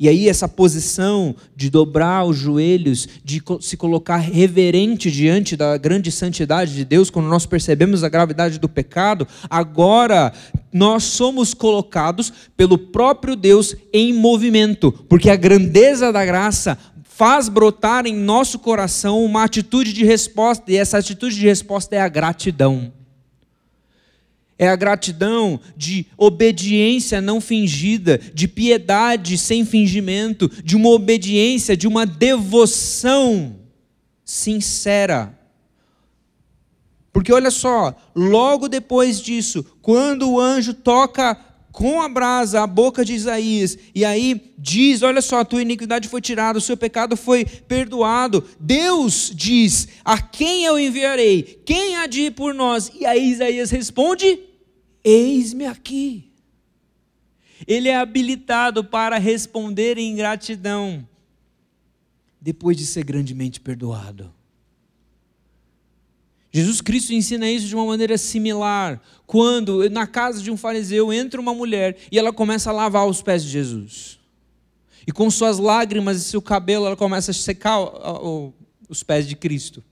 [0.00, 6.10] E aí, essa posição de dobrar os joelhos, de se colocar reverente diante da grande
[6.10, 10.32] santidade de Deus, quando nós percebemos a gravidade do pecado, agora
[10.72, 16.76] nós somos colocados pelo próprio Deus em movimento, porque a grandeza da graça
[17.16, 22.00] faz brotar em nosso coração uma atitude de resposta, e essa atitude de resposta é
[22.00, 22.92] a gratidão.
[24.58, 31.86] É a gratidão de obediência não fingida, de piedade sem fingimento, de uma obediência, de
[31.86, 33.60] uma devoção
[34.24, 35.38] sincera.
[37.12, 41.38] Porque olha só, logo depois disso, quando o anjo toca
[41.74, 46.08] com a brasa a boca de Isaías, e aí diz: Olha só, a tua iniquidade
[46.08, 48.44] foi tirada, o seu pecado foi perdoado.
[48.60, 51.42] Deus diz: A quem eu enviarei?
[51.66, 52.92] Quem há de ir por nós?
[52.94, 54.38] E aí Isaías responde:
[55.02, 56.30] Eis-me aqui.
[57.66, 61.04] Ele é habilitado para responder em gratidão,
[62.40, 64.32] depois de ser grandemente perdoado.
[66.54, 69.02] Jesus Cristo ensina isso de uma maneira similar.
[69.26, 73.20] Quando na casa de um fariseu entra uma mulher e ela começa a lavar os
[73.20, 74.20] pés de Jesus.
[75.04, 77.80] E com suas lágrimas e seu cabelo ela começa a secar
[78.88, 79.82] os pés de Cristo.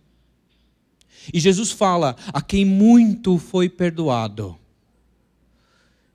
[1.35, 4.57] E Jesus fala: A quem muito foi perdoado,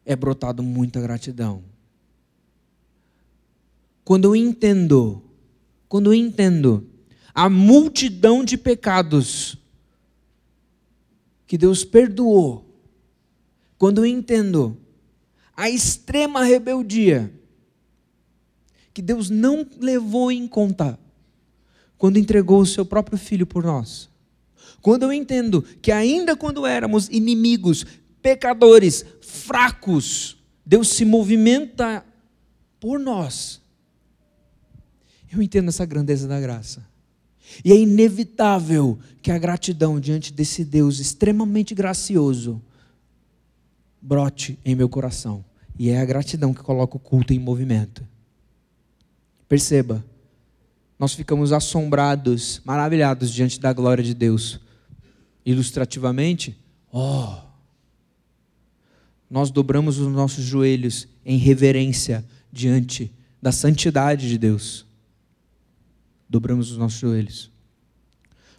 [0.06, 1.62] é brotado muita gratidão.
[4.06, 5.22] Quando eu entendo,
[5.90, 6.88] quando eu entendo
[7.36, 9.58] a multidão de pecados
[11.48, 12.66] que Deus perdoou,
[13.78, 14.78] quando eu entendo
[15.56, 17.34] a extrema rebeldia
[18.94, 21.00] que Deus não levou em conta
[21.98, 24.10] quando entregou o seu próprio filho por nós.
[24.82, 27.86] Quando eu entendo que ainda quando éramos inimigos,
[28.22, 32.04] pecadores, fracos, Deus se movimenta
[32.80, 33.62] por nós.
[35.32, 36.84] Eu entendo essa grandeza da graça.
[37.64, 42.62] E é inevitável que a gratidão diante desse Deus extremamente gracioso
[44.02, 45.44] brote em meu coração.
[45.78, 48.06] E é a gratidão que coloca o culto em movimento.
[49.48, 50.04] Perceba,
[51.00, 54.60] nós ficamos assombrados, maravilhados diante da glória de Deus.
[55.46, 56.58] Ilustrativamente,
[56.92, 57.36] oh,
[59.30, 64.87] nós dobramos os nossos joelhos em reverência diante da santidade de Deus
[66.30, 67.52] dobramos os nossos joelhos.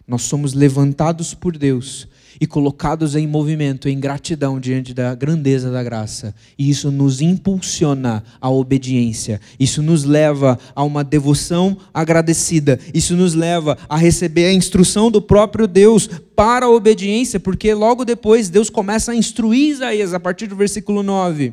[0.09, 2.09] Nós somos levantados por Deus
[2.41, 6.35] e colocados em movimento, em gratidão diante da grandeza da graça.
[6.59, 9.39] E isso nos impulsiona à obediência.
[9.61, 12.81] Isso nos leva a uma devoção agradecida.
[12.95, 18.03] Isso nos leva a receber a instrução do próprio Deus para a obediência, porque logo
[18.03, 21.53] depois Deus começa a instruir Isaías a partir do versículo 9.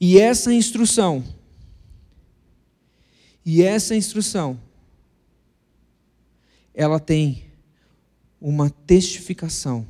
[0.00, 1.22] E essa instrução
[3.46, 4.58] e essa instrução,
[6.74, 7.44] ela tem
[8.40, 9.86] uma testificação,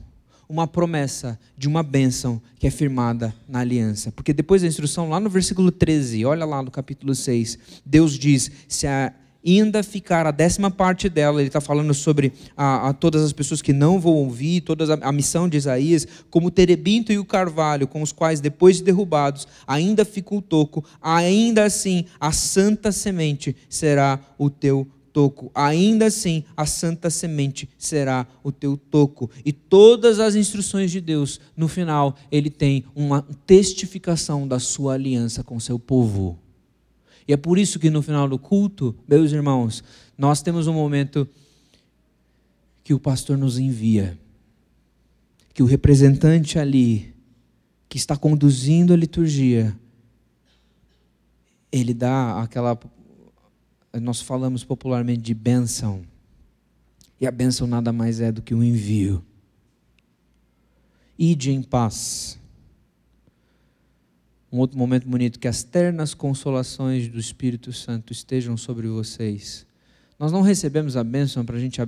[0.46, 4.12] uma promessa de uma bênção que é firmada na aliança.
[4.12, 8.50] Porque depois da instrução, lá no versículo 13, olha lá no capítulo 6, Deus diz:
[8.68, 9.10] se a
[9.46, 13.62] ainda ficar a décima parte dela, ele está falando sobre a, a, todas as pessoas
[13.62, 17.24] que não vão ouvir, toda a, a, missão de Isaías, como o terebinto e o
[17.24, 22.90] carvalho, com os quais, depois de derrubados, ainda fica o toco, ainda assim a santa
[22.90, 24.86] semente será o teu
[25.16, 25.50] toco.
[25.54, 29.30] Ainda assim, a santa semente será o teu toco.
[29.46, 35.42] E todas as instruções de Deus, no final, ele tem uma testificação da sua aliança
[35.42, 36.38] com seu povo.
[37.26, 39.82] E é por isso que no final do culto, meus irmãos,
[40.16, 41.28] nós temos um momento
[42.84, 44.18] que o pastor nos envia,
[45.52, 47.12] que o representante ali,
[47.88, 49.76] que está conduzindo a liturgia,
[51.72, 52.78] ele dá aquela
[54.00, 56.02] nós falamos popularmente de bênção.
[57.20, 59.24] E a bênção nada mais é do que um envio.
[61.18, 62.38] Ide em paz.
[64.52, 69.66] Um outro momento bonito, que as ternas consolações do Espírito Santo estejam sobre vocês.
[70.18, 71.80] Nós não recebemos a bênção para a gente,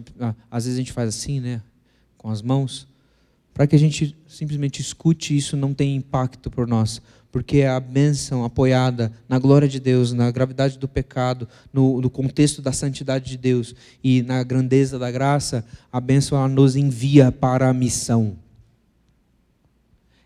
[0.51, 1.63] às vezes a gente faz assim, né?
[2.17, 2.87] Com as mãos,
[3.55, 7.01] para que a gente simplesmente escute isso não tenha impacto por nós
[7.31, 12.63] porque a bênção apoiada na glória de Deus, na gravidade do pecado, no, no, contexto
[12.63, 17.75] da santidade de Deus e na grandeza da graça, a bênção nos envia para a
[17.75, 18.37] missão.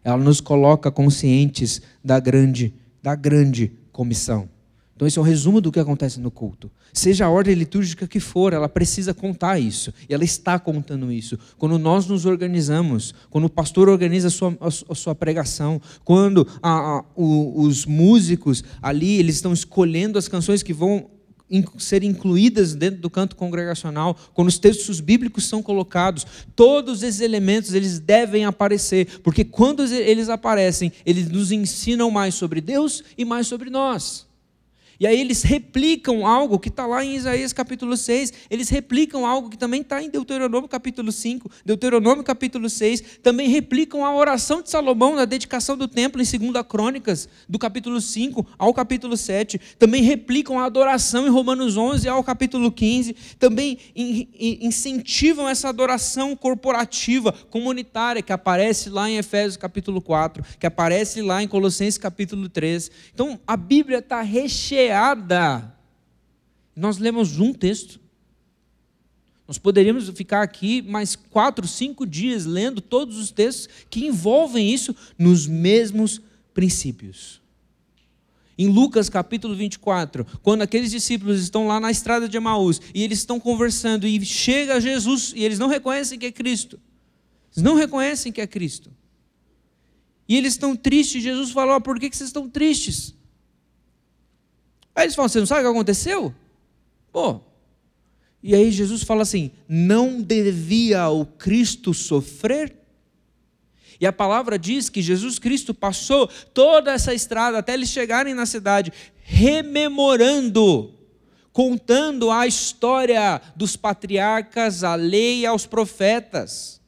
[0.04, 4.48] Ela nos coloca conscientes da grande, da grande comissão.
[4.94, 6.70] Então, esse é um resumo do que acontece no culto.
[6.92, 9.92] Seja a ordem litúrgica que for, ela precisa contar isso.
[10.08, 11.36] E ela está contando isso.
[11.58, 16.98] Quando nós nos organizamos, quando o pastor organiza a sua, a sua pregação, quando a,
[16.98, 21.10] a, o, os músicos ali eles estão escolhendo as canções que vão
[21.78, 26.26] ser incluídas dentro do canto congregacional, quando os textos bíblicos são colocados,
[26.56, 32.60] todos esses elementos eles devem aparecer, porque quando eles aparecem, eles nos ensinam mais sobre
[32.60, 34.31] Deus e mais sobre nós.
[35.02, 39.50] E aí eles replicam algo que está lá em Isaías capítulo 6, eles replicam algo
[39.50, 44.70] que também está em Deuteronômio capítulo 5, Deuteronômio capítulo 6, também replicam a oração de
[44.70, 50.04] Salomão na dedicação do templo em 2 Crônicas, do capítulo 5 ao capítulo 7, também
[50.04, 53.78] replicam a adoração em Romanos 11 ao capítulo 15, também
[54.36, 61.42] incentivam essa adoração corporativa, comunitária, que aparece lá em Efésios capítulo 4, que aparece lá
[61.42, 62.88] em Colossenses capítulo 3.
[63.12, 64.91] Então a Bíblia está recheada
[66.74, 68.00] Nós lemos um texto.
[69.46, 74.94] Nós poderíamos ficar aqui mais quatro, cinco dias lendo todos os textos que envolvem isso
[75.18, 76.20] nos mesmos
[76.54, 77.42] princípios.
[78.56, 83.18] Em Lucas capítulo 24, quando aqueles discípulos estão lá na estrada de Emaús e eles
[83.18, 86.78] estão conversando e chega Jesus e eles não reconhecem que é Cristo.
[87.54, 88.90] Eles não reconhecem que é Cristo.
[90.28, 91.22] E eles estão tristes.
[91.22, 93.14] Jesus falou: por que vocês estão tristes?
[94.94, 96.34] Aí eles falam: Você não sabe o que aconteceu?
[97.12, 97.40] Pô.
[98.42, 102.76] E aí Jesus fala assim: Não devia o Cristo sofrer?
[104.00, 108.46] E a palavra diz que Jesus Cristo passou toda essa estrada até eles chegarem na
[108.46, 110.92] cidade, rememorando,
[111.52, 116.80] contando a história dos patriarcas, a lei e aos profetas.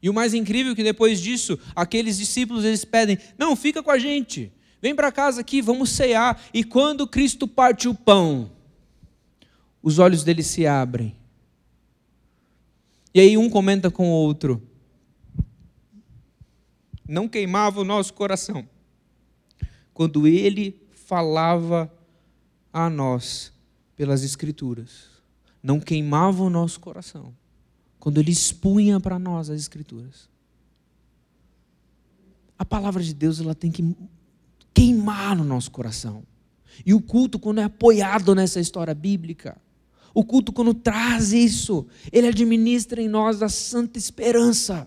[0.00, 3.90] E o mais incrível é que depois disso, aqueles discípulos eles pedem: "Não, fica com
[3.90, 4.50] a gente.
[4.80, 6.40] Vem para casa aqui, vamos cear.
[6.52, 8.50] E quando Cristo parte o pão,
[9.82, 11.16] os olhos dele se abrem.
[13.14, 14.62] E aí um comenta com o outro.
[17.08, 18.68] Não queimava o nosso coração
[19.94, 21.90] quando ele falava
[22.72, 23.52] a nós
[23.96, 25.08] pelas Escrituras.
[25.62, 27.34] Não queimava o nosso coração
[27.98, 30.28] quando ele expunha para nós as Escrituras.
[32.58, 33.96] A palavra de Deus ela tem que
[34.76, 36.22] queimar no nosso coração.
[36.84, 39.56] E o culto, quando é apoiado nessa história bíblica,
[40.12, 44.86] o culto, quando traz isso, ele administra em nós a santa esperança.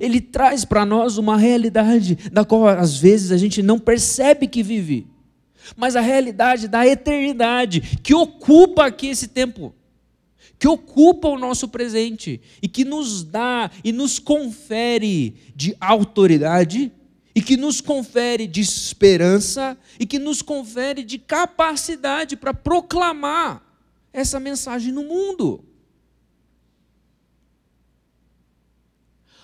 [0.00, 4.62] Ele traz para nós uma realidade da qual às vezes a gente não percebe que
[4.62, 5.06] vive,
[5.76, 9.74] mas a realidade da eternidade que ocupa aqui esse tempo,
[10.58, 16.90] que ocupa o nosso presente e que nos dá e nos confere de autoridade
[17.34, 23.62] e que nos confere de esperança e que nos confere de capacidade para proclamar
[24.12, 25.64] essa mensagem no mundo.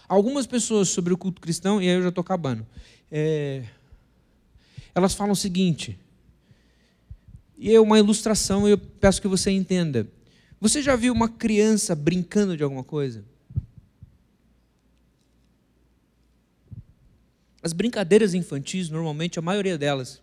[0.07, 2.67] Algumas pessoas sobre o culto cristão, e aí eu já estou acabando,
[3.11, 3.65] é,
[4.95, 5.99] elas falam o seguinte,
[7.59, 10.09] e é uma ilustração, eu peço que você entenda.
[10.61, 13.25] Você já viu uma criança brincando de alguma coisa?
[17.63, 20.21] As brincadeiras infantis, normalmente, a maioria delas,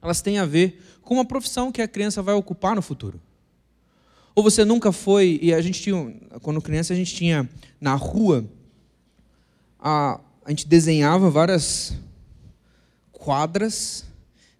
[0.00, 3.20] elas têm a ver com uma profissão que a criança vai ocupar no futuro.
[4.34, 7.48] Ou você nunca foi, e a gente tinha, quando criança, a gente tinha
[7.80, 8.44] na rua,
[9.78, 11.94] a, a gente desenhava várias
[13.10, 14.06] quadras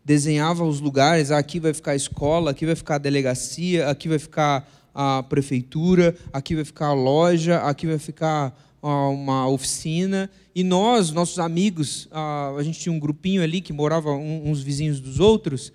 [0.09, 4.09] desenhava os lugares, ah, aqui vai ficar a escola, aqui vai ficar a delegacia, aqui
[4.09, 10.31] vai ficar a prefeitura, aqui vai ficar a loja, aqui vai ficar uma oficina.
[10.55, 15.21] E nós, nossos amigos, a gente tinha um grupinho ali que morava uns vizinhos dos
[15.21, 15.73] outros,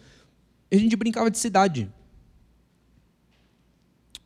[0.71, 1.89] a gente brincava de cidade.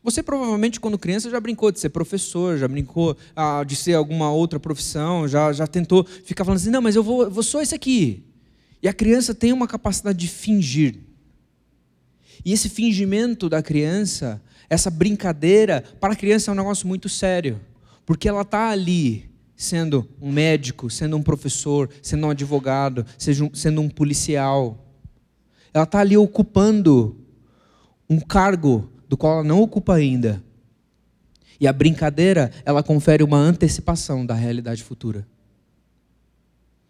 [0.07, 4.31] Você provavelmente, quando criança, já brincou de ser professor, já brincou ah, de ser alguma
[4.31, 7.75] outra profissão, já, já tentou ficar falando assim: não, mas eu vou, eu vou esse
[7.75, 8.23] aqui.
[8.81, 10.95] E a criança tem uma capacidade de fingir.
[12.45, 17.59] E esse fingimento da criança, essa brincadeira, para a criança é um negócio muito sério.
[18.07, 23.05] Porque ela está ali sendo um médico, sendo um professor, sendo um advogado,
[23.53, 24.81] sendo um policial.
[25.73, 27.17] Ela está ali ocupando
[28.09, 30.41] um cargo do qual ela não ocupa ainda.
[31.59, 35.27] E a brincadeira, ela confere uma antecipação da realidade futura.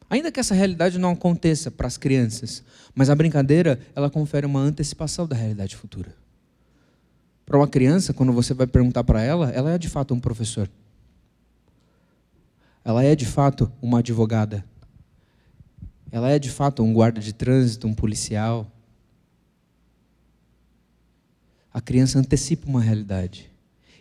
[0.07, 2.63] Ainda que essa realidade não aconteça para as crianças,
[2.93, 6.13] mas a brincadeira, ela confere uma antecipação da realidade futura.
[7.43, 10.69] Para uma criança, quando você vai perguntar para ela, ela é de fato um professor.
[12.87, 14.63] Ela é de fato uma advogada.
[16.09, 18.65] Ela é de fato um guarda de trânsito, um policial.
[21.73, 23.51] A criança antecipa uma realidade.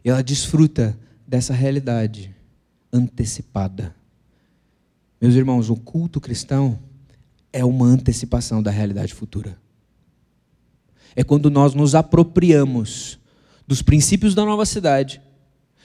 [0.04, 2.32] E ela desfruta dessa realidade
[2.92, 3.92] antecipada.
[5.20, 6.78] Meus irmãos, o culto cristão
[7.52, 9.58] é uma antecipação da realidade futura.
[11.16, 13.18] É quando nós nos apropriamos
[13.66, 15.20] dos princípios da nova cidade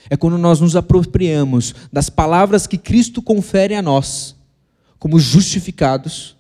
[0.10, 4.36] é quando nós nos apropriamos das palavras que Cristo confere a nós,
[4.99, 6.36] como justificados,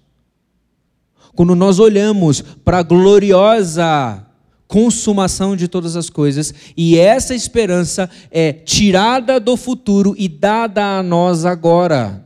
[1.35, 4.25] quando nós olhamos para a gloriosa
[4.71, 11.03] consumação de todas as coisas, e essa esperança é tirada do futuro e dada a
[11.03, 12.25] nós agora.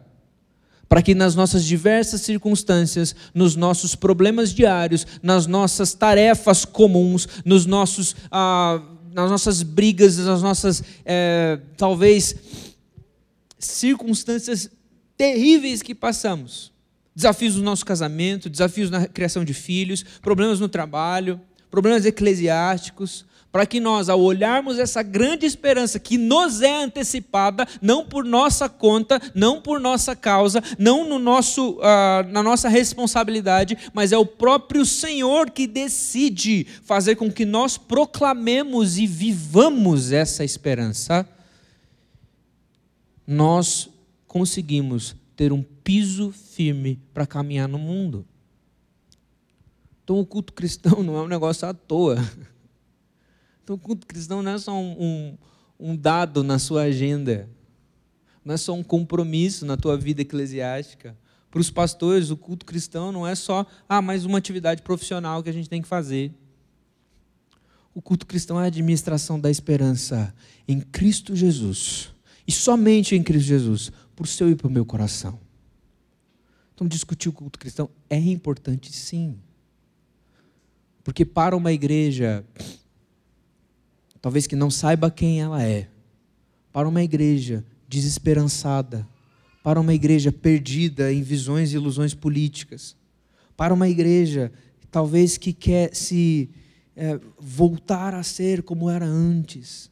[0.87, 7.65] Para que nas nossas diversas circunstâncias, nos nossos problemas diários, nas nossas tarefas comuns, nos
[7.65, 8.79] nossos ah,
[9.15, 12.35] nas nossas brigas, nas nossas, é, talvez,
[13.57, 14.69] circunstâncias
[15.15, 16.73] terríveis que passamos.
[17.15, 21.39] Desafios no nosso casamento, desafios na criação de filhos, problemas no trabalho,
[21.71, 23.25] problemas eclesiásticos,
[23.55, 28.67] para que nós, ao olharmos essa grande esperança que nos é antecipada, não por nossa
[28.67, 34.25] conta, não por nossa causa, não no nosso, uh, na nossa responsabilidade, mas é o
[34.25, 41.25] próprio Senhor que decide fazer com que nós proclamemos e vivamos essa esperança,
[43.25, 43.87] nós
[44.27, 48.25] conseguimos ter um piso firme para caminhar no mundo.
[50.03, 52.17] Então, o culto cristão não é um negócio à toa.
[53.65, 55.37] Então, o culto cristão não é só um, um,
[55.79, 57.49] um dado na sua agenda,
[58.43, 61.17] não é só um compromisso na tua vida eclesiástica.
[61.49, 65.49] Para os pastores, o culto cristão não é só ah, mais uma atividade profissional que
[65.49, 66.31] a gente tem que fazer.
[67.91, 70.31] O culto cristão é a administração da esperança
[70.67, 72.13] em Cristo Jesus.
[72.47, 75.39] E somente em Cristo Jesus, por seu e para o meu coração.
[76.75, 79.39] Então, discutir o culto cristão é importante, sim.
[81.03, 82.45] Porque para uma igreja
[84.25, 85.87] talvez que não saiba quem ela é,
[86.73, 89.07] para uma igreja desesperançada,
[89.63, 92.95] para uma igreja perdida em visões e ilusões políticas,
[93.55, 94.51] para uma igreja
[94.89, 96.49] talvez que quer se
[96.95, 99.91] é, voltar a ser como era antes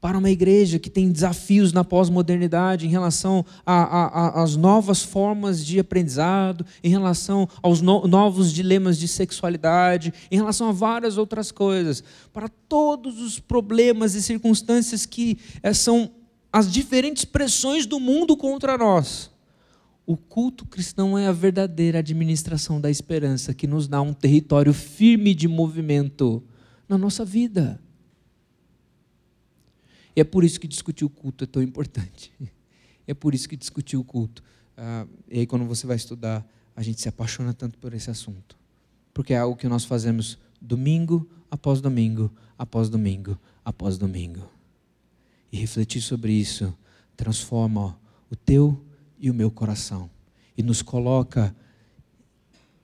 [0.00, 6.64] para uma igreja que tem desafios na pós-modernidade em relação às novas formas de aprendizado,
[6.82, 12.48] em relação aos no, novos dilemas de sexualidade, em relação a várias outras coisas, para
[12.48, 16.10] todos os problemas e circunstâncias que é, são
[16.52, 19.30] as diferentes pressões do mundo contra nós.
[20.06, 25.34] O culto cristão é a verdadeira administração da esperança que nos dá um território firme
[25.34, 26.42] de movimento
[26.88, 27.78] na nossa vida.
[30.18, 32.32] E é por isso que discutir o culto é tão importante.
[33.06, 34.42] É por isso que discutir o culto.
[34.76, 36.46] Ah, e aí, quando você vai estudar,
[36.76, 38.54] a gente se apaixona tanto por esse assunto.
[39.14, 44.46] Porque é algo que nós fazemos domingo após domingo, após domingo, após domingo.
[45.50, 46.76] E refletir sobre isso
[47.16, 47.98] transforma
[48.30, 48.78] o teu
[49.18, 50.10] e o meu coração.
[50.54, 51.56] E nos coloca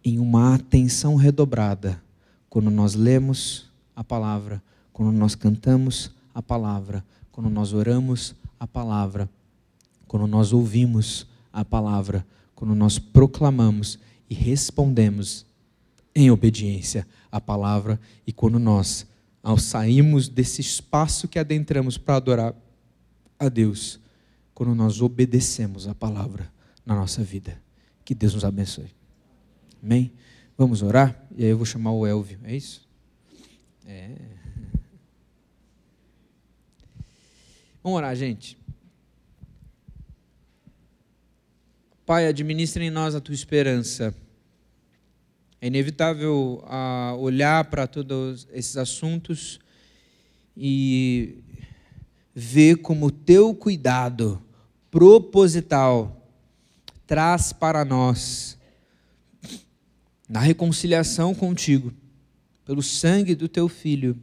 [0.03, 2.03] em uma atenção redobrada
[2.49, 7.05] quando nós lemos a palavra, quando nós cantamos a palavra,
[7.35, 9.29] quando nós oramos a palavra,
[10.07, 12.25] quando nós ouvimos a palavra,
[12.55, 13.99] quando nós proclamamos
[14.31, 15.45] e respondemos
[16.15, 19.05] em obediência à palavra e quando nós,
[19.43, 22.55] ao sairmos desse espaço que adentramos para adorar
[23.37, 23.99] a Deus,
[24.55, 26.49] quando nós obedecemos a palavra
[26.87, 27.61] na nossa vida.
[28.05, 28.95] Que Deus nos abençoe.
[29.83, 30.13] Amém?
[30.57, 31.21] Vamos orar?
[31.37, 32.89] E aí eu vou chamar o Elvio, é isso?
[33.85, 34.44] É.
[37.85, 38.57] Vamos orar, gente.
[42.07, 44.15] Pai, administra em nós a tua esperança.
[45.61, 49.61] É inevitável uh, olhar para todos esses assuntos
[50.57, 51.43] e
[52.35, 54.43] ver como o teu cuidado
[54.91, 56.27] proposital
[57.07, 58.57] traz para nós,
[60.27, 61.93] na reconciliação contigo,
[62.65, 64.19] pelo sangue do teu filho,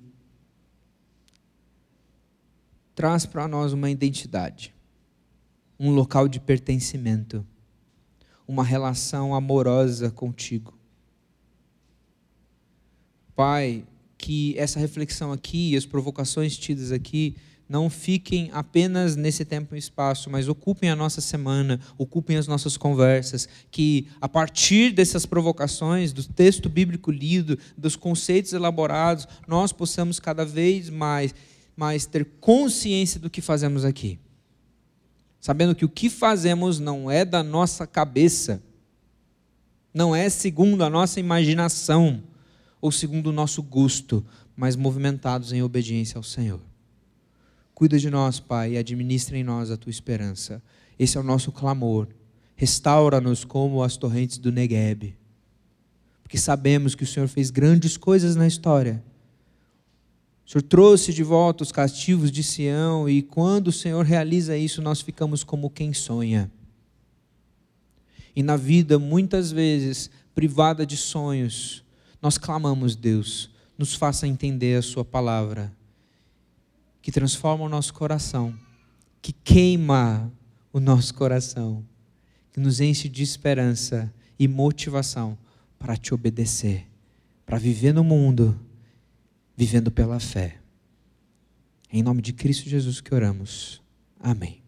[3.02, 4.76] traz para nós uma identidade,
[5.80, 7.44] um local de pertencimento,
[8.48, 10.78] uma relação amorosa contigo.
[13.36, 13.84] Pai,
[14.20, 17.36] que essa reflexão aqui, as provocações tidas aqui,
[17.68, 22.78] não fiquem apenas nesse tempo e espaço, mas ocupem a nossa semana, ocupem as nossas
[22.78, 30.20] conversas, que a partir dessas provocações, do texto bíblico lido, dos conceitos elaborados, nós possamos
[30.20, 31.34] cada vez mais,
[31.82, 34.20] mais ter consciência do que fazemos aqui.
[35.40, 38.62] Sabendo que o que fazemos não é da nossa cabeça,
[39.92, 42.22] não é segundo a nossa imaginação
[42.80, 44.24] ou segundo o nosso gosto,
[44.56, 46.62] mas movimentados em obediência ao Senhor.
[47.74, 50.62] Cuida de nós, Pai, e administra em nós a tua esperança.
[51.00, 52.08] Esse é o nosso clamor.
[52.56, 55.18] Restaura-nos como as torrentes do Negueb.
[56.22, 59.04] Porque sabemos que o Senhor fez grandes coisas na história.
[60.52, 64.82] O Senhor trouxe de volta os castigos de Sião, e quando o Senhor realiza isso,
[64.82, 66.52] nós ficamos como quem sonha.
[68.36, 71.86] E na vida, muitas vezes, privada de sonhos,
[72.22, 75.74] nós clamamos, Deus, nos faça entender a Sua palavra
[77.02, 78.54] que transforma o nosso coração,
[79.22, 80.30] que queima
[80.74, 81.82] o nosso coração,
[82.52, 85.38] que nos enche de esperança e motivação
[85.80, 86.90] para te obedecer,
[87.46, 88.60] para viver no mundo,
[89.62, 90.58] vivendo pela fé.
[91.94, 93.80] Em nome de Cristo Jesus que oramos.
[94.20, 94.61] Amém.